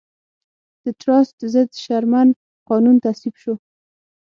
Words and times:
د 0.83 0.85
ټراست 1.01 1.37
ضد 1.53 1.69
شرمن 1.83 2.27
قانون 2.69 2.95
تصویب 3.05 3.35
شو. 3.41 3.53